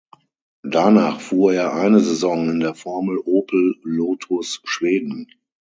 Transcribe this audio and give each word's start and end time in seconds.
Danach 0.63 1.19
fuhr 1.21 1.53
er 1.53 1.75
eine 1.75 1.99
Saison 1.99 2.49
in 2.49 2.59
der 2.59 2.73
Formel 2.73 3.19
Opel 3.23 3.75
Lotus 3.83 4.59
Schweden. 4.63 5.27